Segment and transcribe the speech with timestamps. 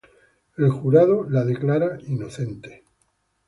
[0.57, 2.85] El jurado la declarará inocente.